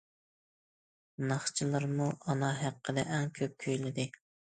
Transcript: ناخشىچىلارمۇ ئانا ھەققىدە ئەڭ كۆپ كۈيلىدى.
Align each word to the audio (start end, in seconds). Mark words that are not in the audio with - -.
ناخشىچىلارمۇ 1.31 2.07
ئانا 2.19 2.49
ھەققىدە 2.61 3.05
ئەڭ 3.17 3.29
كۆپ 3.37 3.55
كۈيلىدى. 3.67 4.09